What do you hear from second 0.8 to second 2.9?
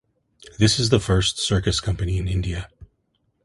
the first circus company in India.